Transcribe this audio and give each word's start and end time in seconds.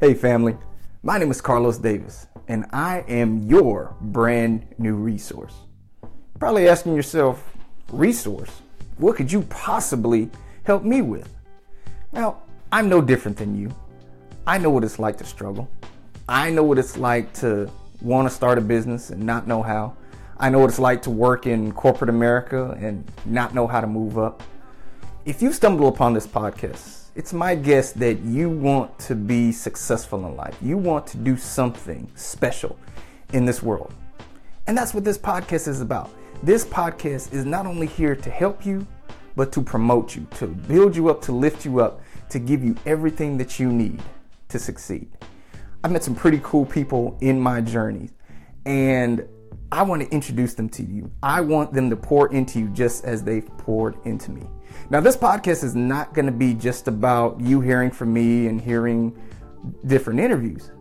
Hey, 0.00 0.14
family. 0.14 0.56
My 1.02 1.18
name 1.18 1.30
is 1.30 1.42
Carlos 1.42 1.76
Davis, 1.76 2.26
and 2.48 2.64
I 2.72 3.04
am 3.06 3.42
your 3.42 3.94
brand 4.00 4.66
new 4.78 4.94
resource. 4.94 5.52
Probably 6.38 6.68
asking 6.68 6.94
yourself, 6.94 7.52
resource? 7.92 8.48
What 8.96 9.16
could 9.16 9.30
you 9.30 9.42
possibly 9.42 10.30
help 10.64 10.84
me 10.84 11.02
with? 11.02 11.28
Now, 12.12 12.38
I'm 12.72 12.88
no 12.88 13.02
different 13.02 13.36
than 13.36 13.54
you. 13.54 13.74
I 14.46 14.56
know 14.56 14.70
what 14.70 14.84
it's 14.84 14.98
like 14.98 15.18
to 15.18 15.24
struggle. 15.24 15.68
I 16.26 16.48
know 16.48 16.62
what 16.62 16.78
it's 16.78 16.96
like 16.96 17.34
to 17.34 17.70
want 18.00 18.26
to 18.26 18.34
start 18.34 18.56
a 18.56 18.62
business 18.62 19.10
and 19.10 19.22
not 19.22 19.46
know 19.46 19.60
how. 19.60 19.98
I 20.38 20.48
know 20.48 20.60
what 20.60 20.70
it's 20.70 20.78
like 20.78 21.02
to 21.02 21.10
work 21.10 21.46
in 21.46 21.72
corporate 21.72 22.08
America 22.08 22.74
and 22.80 23.04
not 23.26 23.54
know 23.54 23.66
how 23.66 23.82
to 23.82 23.86
move 23.86 24.16
up. 24.16 24.42
If 25.26 25.42
you 25.42 25.52
stumble 25.52 25.88
upon 25.88 26.14
this 26.14 26.26
podcast, 26.26 27.08
it's 27.14 27.34
my 27.34 27.54
guess 27.54 27.92
that 27.92 28.20
you 28.20 28.48
want 28.48 28.98
to 29.00 29.14
be 29.14 29.52
successful 29.52 30.26
in 30.26 30.34
life. 30.34 30.56
You 30.62 30.78
want 30.78 31.06
to 31.08 31.18
do 31.18 31.36
something 31.36 32.10
special 32.14 32.78
in 33.34 33.44
this 33.44 33.62
world. 33.62 33.92
And 34.66 34.78
that's 34.78 34.94
what 34.94 35.04
this 35.04 35.18
podcast 35.18 35.68
is 35.68 35.82
about. 35.82 36.10
This 36.42 36.64
podcast 36.64 37.34
is 37.34 37.44
not 37.44 37.66
only 37.66 37.86
here 37.86 38.16
to 38.16 38.30
help 38.30 38.64
you, 38.64 38.86
but 39.36 39.52
to 39.52 39.60
promote 39.60 40.16
you, 40.16 40.26
to 40.36 40.46
build 40.46 40.96
you 40.96 41.10
up, 41.10 41.20
to 41.22 41.32
lift 41.32 41.66
you 41.66 41.80
up, 41.80 42.00
to 42.30 42.38
give 42.38 42.64
you 42.64 42.74
everything 42.86 43.36
that 43.36 43.60
you 43.60 43.70
need 43.70 44.02
to 44.48 44.58
succeed. 44.58 45.10
I've 45.84 45.92
met 45.92 46.02
some 46.02 46.14
pretty 46.14 46.40
cool 46.42 46.64
people 46.64 47.18
in 47.20 47.38
my 47.38 47.60
journey, 47.60 48.08
and 48.64 49.28
I 49.72 49.82
want 49.82 50.02
to 50.02 50.08
introduce 50.08 50.54
them 50.54 50.68
to 50.70 50.82
you. 50.82 51.10
I 51.22 51.40
want 51.40 51.72
them 51.72 51.90
to 51.90 51.96
pour 51.96 52.32
into 52.32 52.58
you 52.58 52.68
just 52.68 53.04
as 53.04 53.22
they've 53.22 53.46
poured 53.58 53.96
into 54.04 54.32
me. 54.32 54.42
Now, 54.90 55.00
this 55.00 55.16
podcast 55.16 55.62
is 55.62 55.76
not 55.76 56.12
going 56.12 56.26
to 56.26 56.32
be 56.32 56.54
just 56.54 56.88
about 56.88 57.40
you 57.40 57.60
hearing 57.60 57.90
from 57.90 58.12
me 58.12 58.48
and 58.48 58.60
hearing 58.60 59.16
different 59.86 60.18
interviews, 60.18 60.72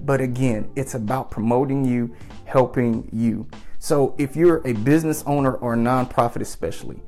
but 0.00 0.20
again, 0.20 0.70
it's 0.74 0.94
about 0.94 1.30
promoting 1.30 1.84
you, 1.84 2.14
helping 2.44 3.08
you. 3.12 3.46
So, 3.78 4.14
if 4.18 4.34
you're 4.34 4.66
a 4.66 4.72
business 4.72 5.22
owner 5.26 5.54
or 5.54 5.74
a 5.74 5.76
nonprofit, 5.76 6.40
especially, 6.40 7.00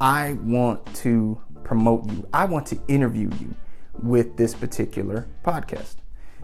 I 0.00 0.34
want 0.42 0.86
to 0.96 1.40
promote 1.64 2.08
you. 2.10 2.28
I 2.32 2.44
want 2.44 2.66
to 2.68 2.78
interview 2.86 3.28
you 3.40 3.54
with 4.02 4.36
this 4.36 4.54
particular 4.54 5.26
podcast. 5.44 5.96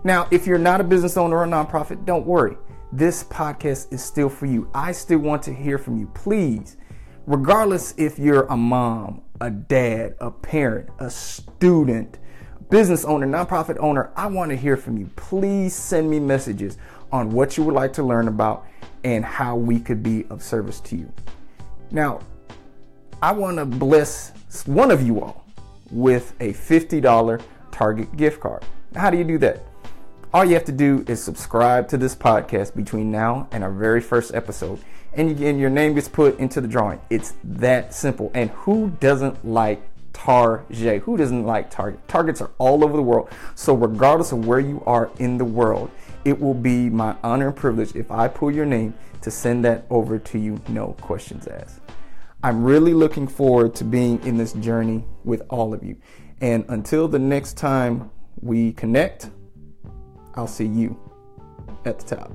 Now, 0.02 0.26
if 0.32 0.48
you're 0.48 0.58
not 0.58 0.80
a 0.80 0.84
business 0.84 1.16
owner 1.16 1.36
or 1.36 1.44
a 1.44 1.48
nonprofit, 1.48 2.04
don't 2.04 2.26
worry 2.26 2.56
this 2.92 3.24
podcast 3.24 3.90
is 3.90 4.04
still 4.04 4.28
for 4.28 4.44
you. 4.44 4.70
I 4.74 4.92
still 4.92 5.18
want 5.18 5.42
to 5.44 5.54
hear 5.54 5.78
from 5.78 5.98
you. 5.98 6.06
Please, 6.14 6.76
regardless 7.26 7.94
if 7.96 8.18
you're 8.18 8.42
a 8.44 8.56
mom, 8.56 9.22
a 9.40 9.50
dad, 9.50 10.14
a 10.20 10.30
parent, 10.30 10.90
a 10.98 11.08
student, 11.08 12.18
business 12.68 13.04
owner, 13.06 13.26
nonprofit 13.26 13.78
owner, 13.80 14.12
I 14.14 14.26
want 14.26 14.50
to 14.50 14.56
hear 14.56 14.76
from 14.76 14.98
you. 14.98 15.10
Please 15.16 15.74
send 15.74 16.10
me 16.10 16.20
messages 16.20 16.76
on 17.10 17.30
what 17.30 17.56
you 17.56 17.64
would 17.64 17.74
like 17.74 17.94
to 17.94 18.02
learn 18.02 18.28
about 18.28 18.66
and 19.04 19.24
how 19.24 19.56
we 19.56 19.80
could 19.80 20.02
be 20.02 20.26
of 20.28 20.42
service 20.42 20.78
to 20.80 20.96
you. 20.96 21.10
Now, 21.90 22.20
I 23.22 23.32
want 23.32 23.56
to 23.56 23.64
bless 23.64 24.32
one 24.66 24.90
of 24.90 25.00
you 25.00 25.22
all 25.22 25.46
with 25.90 26.34
a 26.40 26.52
$50 26.52 27.42
Target 27.70 28.16
gift 28.16 28.40
card. 28.40 28.64
How 28.94 29.08
do 29.08 29.16
you 29.16 29.24
do 29.24 29.38
that? 29.38 29.64
All 30.34 30.46
you 30.46 30.54
have 30.54 30.64
to 30.64 30.72
do 30.72 31.04
is 31.08 31.22
subscribe 31.22 31.88
to 31.88 31.98
this 31.98 32.16
podcast 32.16 32.74
between 32.74 33.10
now 33.10 33.48
and 33.52 33.62
our 33.62 33.70
very 33.70 34.00
first 34.00 34.34
episode, 34.34 34.80
and 35.12 35.30
again, 35.30 35.58
your 35.58 35.68
name 35.68 35.94
gets 35.94 36.08
put 36.08 36.38
into 36.38 36.62
the 36.62 36.68
drawing. 36.68 37.00
It's 37.10 37.34
that 37.44 37.92
simple. 37.92 38.30
And 38.32 38.48
who 38.52 38.96
doesn't 38.98 39.46
like 39.46 39.82
Target? 40.14 41.02
Who 41.02 41.18
doesn't 41.18 41.44
like 41.44 41.70
Target? 41.70 42.08
Targets 42.08 42.40
are 42.40 42.50
all 42.56 42.82
over 42.82 42.96
the 42.96 43.02
world. 43.02 43.28
So, 43.56 43.74
regardless 43.74 44.32
of 44.32 44.46
where 44.46 44.58
you 44.58 44.82
are 44.86 45.10
in 45.18 45.36
the 45.36 45.44
world, 45.44 45.90
it 46.24 46.40
will 46.40 46.54
be 46.54 46.88
my 46.88 47.14
honor 47.22 47.48
and 47.48 47.56
privilege 47.56 47.94
if 47.94 48.10
I 48.10 48.28
pull 48.28 48.50
your 48.50 48.64
name 48.64 48.94
to 49.20 49.30
send 49.30 49.66
that 49.66 49.84
over 49.90 50.18
to 50.18 50.38
you, 50.38 50.58
no 50.66 50.96
questions 51.02 51.46
asked. 51.46 51.78
I'm 52.42 52.64
really 52.64 52.94
looking 52.94 53.28
forward 53.28 53.74
to 53.74 53.84
being 53.84 54.24
in 54.24 54.38
this 54.38 54.54
journey 54.54 55.04
with 55.24 55.42
all 55.50 55.74
of 55.74 55.84
you. 55.84 55.98
And 56.40 56.64
until 56.70 57.06
the 57.06 57.18
next 57.18 57.58
time 57.58 58.10
we 58.40 58.72
connect, 58.72 59.28
I'll 60.34 60.46
see 60.46 60.66
you 60.66 60.98
at 61.84 61.98
the 61.98 62.16
top. 62.16 62.32